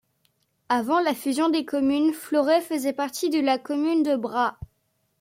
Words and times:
Avant 0.69 0.99
la 0.99 1.13
fusion 1.13 1.49
des 1.51 1.63
communes, 1.63 2.11
Floret 2.11 2.61
faisait 2.61 2.91
partie 2.91 3.29
de 3.29 3.39
la 3.39 3.59
commune 3.59 4.01
de 4.01 4.15
Bra. 4.15 4.57